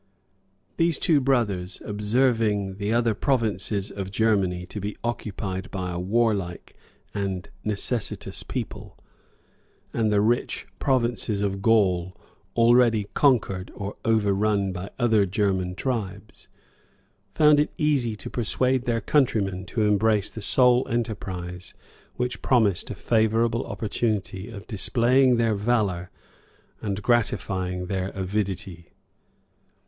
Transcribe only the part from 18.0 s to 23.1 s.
to persuade their countrymen to embrace the sole enterprise which promised a